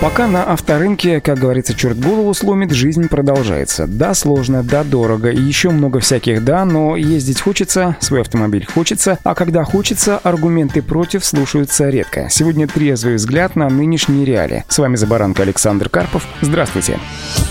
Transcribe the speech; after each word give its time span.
Пока 0.00 0.26
на 0.26 0.44
авторынке, 0.44 1.20
как 1.20 1.38
говорится, 1.38 1.74
черт 1.74 2.00
голову 2.00 2.32
сломит, 2.32 2.70
жизнь 2.70 3.08
продолжается. 3.08 3.86
Да, 3.86 4.14
сложно, 4.14 4.62
да, 4.62 4.82
дорого 4.82 5.28
и 5.28 5.38
еще 5.38 5.68
много 5.68 6.00
всяких 6.00 6.42
«да», 6.42 6.64
но 6.64 6.96
ездить 6.96 7.42
хочется, 7.42 7.96
свой 8.00 8.22
автомобиль 8.22 8.64
хочется, 8.64 9.18
а 9.24 9.34
когда 9.34 9.62
хочется, 9.62 10.16
аргументы 10.16 10.80
против 10.80 11.22
слушаются 11.22 11.90
редко. 11.90 12.28
Сегодня 12.30 12.66
трезвый 12.66 13.16
взгляд 13.16 13.56
на 13.56 13.68
нынешние 13.68 14.24
реалии. 14.24 14.64
С 14.68 14.78
вами 14.78 14.96
за 14.96 15.06
баранка 15.06 15.42
Александр 15.42 15.90
Карпов. 15.90 16.26
Здравствуйте. 16.40 16.98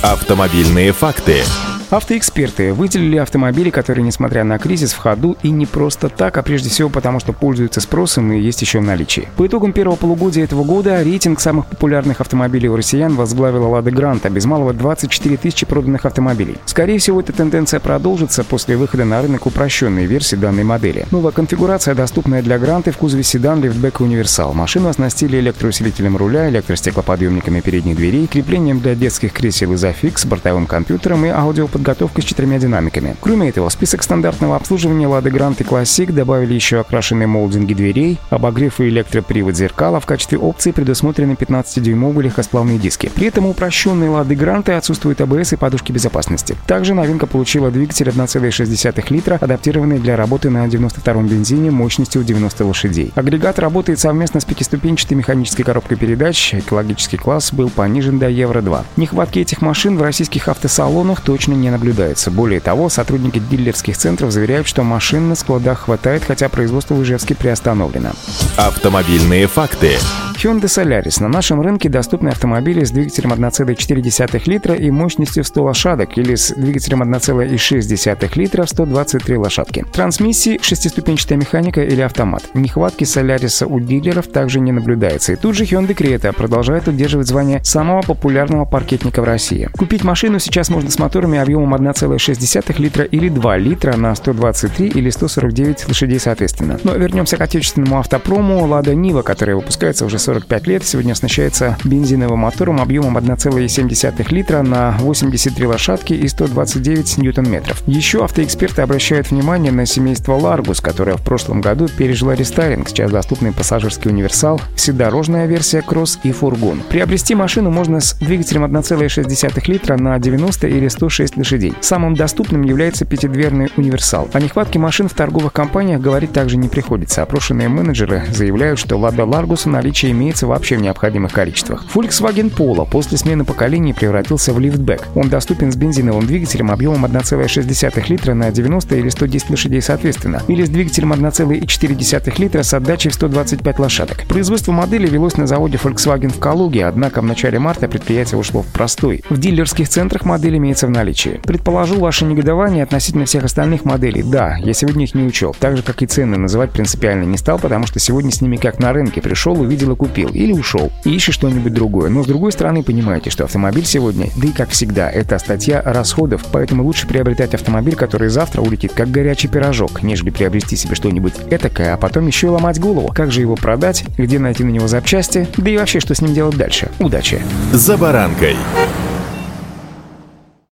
Автомобильные 0.01 0.91
факты. 0.91 1.43
Автоэксперты 1.91 2.71
выделили 2.71 3.17
автомобили, 3.17 3.71
которые, 3.71 4.03
несмотря 4.03 4.43
на 4.43 4.59
кризис, 4.59 4.93
в 4.93 4.97
ходу 4.97 5.35
и 5.41 5.49
не 5.49 5.65
просто 5.65 6.07
так, 6.07 6.37
а 6.37 6.43
прежде 6.43 6.69
всего 6.69 6.87
потому, 6.87 7.19
что 7.19 7.33
пользуются 7.33 7.81
спросом 7.81 8.31
и 8.31 8.39
есть 8.39 8.61
еще 8.61 8.77
в 8.77 8.83
наличии. 8.83 9.27
По 9.37 9.47
итогам 9.47 9.73
первого 9.73 9.95
полугодия 9.95 10.43
этого 10.43 10.63
года 10.63 11.01
рейтинг 11.01 11.39
самых 11.39 11.65
популярных 11.65 12.21
автомобилей 12.21 12.69
у 12.69 12.75
россиян 12.75 13.15
возглавила 13.15 13.65
Лада 13.69 13.89
Гранта, 13.89 14.29
без 14.29 14.45
малого 14.45 14.71
24 14.71 15.37
тысячи 15.37 15.65
проданных 15.65 16.05
автомобилей. 16.05 16.57
Скорее 16.65 16.99
всего, 16.99 17.21
эта 17.21 17.33
тенденция 17.33 17.79
продолжится 17.79 18.43
после 18.43 18.77
выхода 18.77 19.03
на 19.03 19.19
рынок 19.23 19.47
упрощенной 19.47 20.05
версии 20.05 20.35
данной 20.35 20.63
модели. 20.63 21.07
Новая 21.09 21.31
конфигурация, 21.31 21.95
доступная 21.95 22.43
для 22.43 22.59
Гранты 22.59 22.91
в 22.91 22.97
кузове 22.97 23.23
седан, 23.23 23.63
лифтбэк 23.63 24.01
и 24.01 24.03
универсал. 24.03 24.53
Машину 24.53 24.89
оснастили 24.89 25.39
электроусилителем 25.39 26.17
руля, 26.17 26.49
электростеклоподъемниками 26.49 27.61
передних 27.61 27.95
дверей, 27.95 28.27
креплением 28.27 28.79
для 28.79 28.93
детских 28.93 29.33
кресел 29.33 29.73
изофикс, 29.73 30.23
бортовым 30.25 30.67
компьютером 30.67 31.25
и 31.25 31.29
аудиоподъемником 31.29 31.78
подготовкой 31.79 32.23
с 32.23 32.27
четырьмя 32.27 32.59
динамиками. 32.59 33.15
Кроме 33.21 33.49
этого, 33.49 33.69
в 33.69 33.73
список 33.73 34.03
стандартного 34.03 34.57
обслуживания 34.57 35.05
Lada 35.05 35.31
Grant 35.31 35.55
и 35.59 35.63
Classic 35.63 36.11
добавили 36.11 36.53
еще 36.53 36.81
окрашенные 36.81 37.27
молдинги 37.27 37.73
дверей, 37.73 38.19
обогрев 38.29 38.81
и 38.81 38.89
электропривод 38.89 39.55
зеркала. 39.55 40.01
В 40.01 40.05
качестве 40.05 40.37
опции 40.37 40.71
предусмотрены 40.71 41.33
15-дюймовые 41.33 42.23
легкосплавные 42.23 42.77
диски. 42.77 43.09
При 43.15 43.27
этом 43.27 43.45
упрощенные 43.45 44.09
Lada 44.09 44.27
Grant 44.27 44.69
отсутствуют 44.71 45.21
ABS 45.21 45.53
и 45.53 45.57
подушки 45.57 45.93
безопасности. 45.93 46.57
Также 46.67 46.93
новинка 46.93 47.27
получила 47.27 47.71
двигатель 47.71 48.09
1,6 48.09 49.05
литра, 49.09 49.37
адаптированный 49.39 49.99
для 49.99 50.17
работы 50.17 50.49
на 50.49 50.65
92-м 50.65 51.27
бензине 51.27 51.71
мощностью 51.71 52.25
90 52.25 52.65
лошадей. 52.65 53.13
Агрегат 53.15 53.57
работает 53.57 53.99
совместно 53.99 54.41
с 54.41 54.45
пятиступенчатой 54.45 55.15
механической 55.15 55.63
коробкой 55.63 55.95
передач. 55.95 56.53
Экологический 56.53 57.17
класс 57.17 57.53
был 57.53 57.69
понижен 57.69 58.19
до 58.19 58.27
Евро-2. 58.27 58.83
Нехватки 58.97 59.39
этих 59.39 59.61
машин 59.61 59.97
в 59.97 60.01
российских 60.01 60.49
автосалонах 60.49 61.21
точно 61.21 61.53
не 61.53 61.68
наблюдается. 61.71 62.31
Более 62.31 62.59
того, 62.59 62.89
сотрудники 62.89 63.39
дилерских 63.39 63.97
центров 63.97 64.31
заверяют, 64.31 64.67
что 64.67 64.83
машин 64.83 65.29
на 65.29 65.35
складах 65.35 65.81
хватает, 65.81 66.23
хотя 66.25 66.49
производство 66.49 66.93
в 66.93 67.03
Ижевске 67.03 67.35
приостановлено. 67.35 68.11
Автомобильные 68.57 69.47
факты. 69.47 69.97
Hyundai 70.39 70.67
Solaris. 70.67 71.21
На 71.21 71.27
нашем 71.27 71.59
рынке 71.59 71.89
доступны 71.89 72.29
автомобили 72.29 72.85
с 72.85 72.91
двигателем 72.91 73.33
1,4 73.33 74.41
литра 74.45 74.73
и 74.73 74.89
мощностью 74.89 75.43
100 75.43 75.63
лошадок 75.63 76.17
или 76.17 76.35
с 76.35 76.53
двигателем 76.53 77.03
1,6 77.03 78.31
литра 78.35 78.63
в 78.63 78.69
123 78.69 79.35
лошадки. 79.35 79.85
Трансмиссии, 79.91 80.57
шестиступенчатая 80.61 81.37
механика 81.37 81.83
или 81.83 81.99
автомат. 81.99 82.43
Нехватки 82.53 83.03
Solaris 83.03 83.65
у 83.65 83.81
дилеров 83.81 84.27
также 84.27 84.61
не 84.61 84.71
наблюдается. 84.71 85.33
И 85.33 85.35
тут 85.35 85.55
же 85.55 85.65
Hyundai 85.65 85.93
Creta 85.93 86.31
продолжает 86.31 86.87
удерживать 86.87 87.27
звание 87.27 87.61
самого 87.65 88.01
популярного 88.01 88.63
паркетника 88.63 89.21
в 89.21 89.25
России. 89.25 89.67
Купить 89.77 90.05
машину 90.05 90.39
сейчас 90.39 90.69
можно 90.69 90.89
с 90.89 90.97
моторами 90.99 91.37
объемом 91.37 91.75
1,6 91.75 92.81
литра 92.81 93.03
или 93.03 93.27
2 93.27 93.57
литра 93.57 93.97
на 93.97 94.15
123 94.15 94.87
или 94.87 95.09
149 95.09 95.89
лошадей 95.89 96.19
соответственно. 96.21 96.79
Но 96.85 96.93
вернемся 96.93 97.35
к 97.35 97.41
отечественному 97.41 97.99
автопрому. 97.99 98.65
Лада 98.65 98.95
Нива, 98.95 99.21
которая 99.21 99.57
выпускается 99.57 100.05
уже 100.05 100.17
45 100.29 100.67
лет, 100.67 100.83
сегодня 100.85 101.13
оснащается 101.13 101.75
бензиновым 101.83 102.39
мотором 102.39 102.79
объемом 102.79 103.17
1,7 103.17 104.31
литра 104.31 104.61
на 104.61 104.91
83 104.99 105.65
лошадки 105.65 106.13
и 106.13 106.27
129 106.27 107.17
ньютон-метров. 107.17 107.81
Еще 107.87 108.23
автоэксперты 108.23 108.83
обращают 108.83 109.31
внимание 109.31 109.71
на 109.71 109.87
семейство 109.87 110.37
Largus, 110.37 110.83
которое 110.83 111.17
в 111.17 111.23
прошлом 111.23 111.61
году 111.61 111.87
пережило 111.87 112.33
рестайлинг. 112.33 112.89
Сейчас 112.89 113.09
доступный 113.09 113.53
пассажирский 113.53 114.11
универсал, 114.11 114.61
вседорожная 114.75 115.47
версия 115.47 115.81
кросс 115.81 116.19
и 116.21 116.31
фургон. 116.31 116.83
Приобрести 116.87 117.33
машину 117.33 117.71
можно 117.71 117.99
с 117.99 118.13
двигателем 118.13 118.65
1,6 118.65 119.63
литра 119.65 119.97
на 119.97 120.19
90 120.19 120.67
или 120.67 120.87
106 120.89 121.37
лошадей. 121.37 121.73
Самым 121.81 122.13
доступным 122.13 122.61
является 122.61 123.03
пятидверный 123.03 123.71
универсал. 123.77 124.29
О 124.33 124.39
нехватке 124.39 124.77
машин 124.77 125.09
в 125.09 125.13
торговых 125.15 125.53
компаниях 125.53 126.01
говорить 126.01 126.33
также 126.33 126.57
не 126.57 126.69
приходится. 126.69 127.23
Опрошенные 127.23 127.67
менеджеры 127.67 128.25
заявляют, 128.31 128.77
что 128.77 128.97
Lada 128.97 129.27
Largus 129.27 129.63
в 129.63 129.67
наличии 129.67 130.18
имеется 130.19 130.47
вообще 130.47 130.75
в 130.75 130.81
необходимых 130.81 131.31
количествах. 131.31 131.85
Volkswagen 131.93 132.53
Polo 132.53 132.87
после 132.89 133.17
смены 133.17 133.45
поколений 133.45 133.93
превратился 133.93 134.53
в 134.53 134.59
лифтбэк. 134.59 135.07
Он 135.15 135.29
доступен 135.29 135.71
с 135.71 135.77
бензиновым 135.77 136.27
двигателем 136.27 136.71
объемом 136.71 137.05
1,6 137.05 138.09
литра 138.09 138.33
на 138.33 138.51
90 138.51 138.95
или 138.95 139.09
110 139.09 139.49
лошадей 139.49 139.81
соответственно, 139.81 140.43
или 140.47 140.65
с 140.65 140.69
двигателем 140.69 141.13
1,4 141.13 142.39
литра 142.39 142.63
с 142.63 142.73
отдачей 142.73 143.11
в 143.11 143.13
125 143.13 143.79
лошадок. 143.79 144.25
Производство 144.27 144.73
модели 144.73 145.07
велось 145.07 145.37
на 145.37 145.47
заводе 145.47 145.79
Volkswagen 145.81 146.29
в 146.29 146.39
Калуге, 146.39 146.85
однако 146.85 147.21
в 147.21 147.25
начале 147.25 147.59
марта 147.59 147.87
предприятие 147.87 148.39
ушло 148.39 148.61
в 148.61 148.67
простой. 148.67 149.23
В 149.29 149.39
дилерских 149.39 149.87
центрах 149.87 150.25
модель 150.25 150.57
имеется 150.57 150.87
в 150.87 150.89
наличии. 150.89 151.39
Предположу 151.43 151.99
ваше 151.99 152.25
негодование 152.25 152.83
относительно 152.83 153.25
всех 153.25 153.45
остальных 153.45 153.85
моделей. 153.85 154.23
Да, 154.23 154.57
я 154.57 154.73
сегодня 154.73 155.05
их 155.05 155.15
не 155.15 155.23
учел. 155.23 155.55
Так 155.57 155.77
же, 155.77 155.83
как 155.83 156.01
и 156.01 156.07
цены 156.07 156.37
называть 156.37 156.71
принципиально 156.71 157.23
не 157.23 157.37
стал, 157.37 157.57
потому 157.57 157.87
что 157.87 157.99
сегодня 157.99 158.31
с 158.31 158.41
ними 158.41 158.57
как 158.57 158.79
на 158.79 158.91
рынке 158.91 159.21
пришел, 159.21 159.59
увидел 159.59 159.93
и 159.93 159.95
купил 159.95 160.08
купил 160.09 160.29
или 160.29 160.51
ушел 160.51 160.91
и 161.03 161.11
ищет 161.11 161.35
что-нибудь 161.35 161.73
другое. 161.73 162.09
Но 162.09 162.23
с 162.23 162.27
другой 162.27 162.51
стороны, 162.51 162.83
понимаете, 162.83 163.29
что 163.29 163.43
автомобиль 163.43 163.85
сегодня, 163.85 164.29
да 164.35 164.47
и 164.47 164.51
как 164.51 164.69
всегда, 164.69 165.09
это 165.09 165.37
статья 165.37 165.81
расходов, 165.85 166.45
поэтому 166.51 166.83
лучше 166.83 167.07
приобретать 167.07 167.53
автомобиль, 167.53 167.95
который 167.95 168.29
завтра 168.29 168.61
улетит 168.61 168.93
как 168.93 169.11
горячий 169.11 169.47
пирожок, 169.47 170.01
нежели 170.01 170.31
приобрести 170.31 170.75
себе 170.75 170.95
что-нибудь 170.95 171.33
этакое, 171.49 171.93
а 171.93 171.97
потом 171.97 172.27
еще 172.27 172.47
и 172.47 172.49
ломать 172.49 172.79
голову. 172.79 173.11
Как 173.13 173.31
же 173.31 173.41
его 173.41 173.55
продать, 173.55 174.03
где 174.17 174.39
найти 174.39 174.63
на 174.63 174.69
него 174.69 174.87
запчасти, 174.87 175.47
да 175.57 175.69
и 175.69 175.77
вообще, 175.77 175.99
что 175.99 176.15
с 176.15 176.21
ним 176.21 176.33
делать 176.33 176.57
дальше. 176.57 176.89
Удачи! 176.99 177.41
За 177.71 177.97
баранкой. 177.97 178.55